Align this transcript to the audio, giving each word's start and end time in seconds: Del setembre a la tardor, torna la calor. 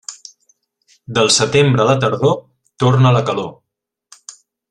Del 1.17 1.29
setembre 1.35 1.83
a 1.83 1.85
la 1.89 1.97
tardor, 2.05 2.35
torna 2.85 3.11
la 3.19 3.23
calor. 3.31 3.53